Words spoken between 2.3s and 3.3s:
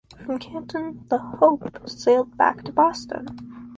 back to Boston.